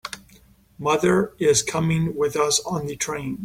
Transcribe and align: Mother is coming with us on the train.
Mother 0.79 1.35
is 1.37 1.61
coming 1.61 2.15
with 2.15 2.35
us 2.35 2.59
on 2.61 2.87
the 2.87 2.95
train. 2.95 3.37